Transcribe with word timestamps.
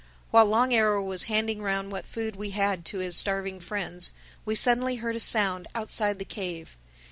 While 0.31 0.47
Long 0.47 0.73
Arrow 0.73 1.03
was 1.03 1.25
handing 1.25 1.61
round 1.61 1.91
what 1.91 2.07
food 2.07 2.35
we 2.35 2.49
had 2.49 2.85
to 2.85 2.97
his 2.97 3.15
starving 3.15 3.59
friends, 3.59 4.13
we 4.45 4.55
suddenly 4.55 4.95
heard 4.95 5.15
a 5.15 5.19
sound 5.19 5.67
outside 5.75 6.17
the 6.17 6.25
cave. 6.25 6.75